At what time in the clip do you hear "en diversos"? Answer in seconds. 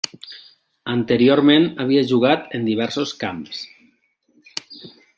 2.61-3.15